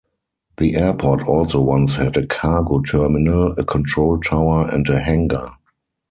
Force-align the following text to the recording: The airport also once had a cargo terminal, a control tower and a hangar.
The 0.57 0.77
airport 0.77 1.27
also 1.27 1.61
once 1.61 1.97
had 1.97 2.17
a 2.17 2.25
cargo 2.25 2.79
terminal, 2.79 3.51
a 3.55 3.63
control 3.63 4.17
tower 4.17 4.67
and 4.73 4.89
a 4.89 4.99
hangar. 4.99 5.51